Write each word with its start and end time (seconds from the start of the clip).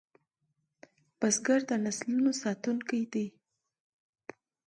بزګر 1.19 1.59
د 1.69 1.71
نسلونو 1.85 2.31
ساتونکی 2.43 3.01
دی 3.13 3.27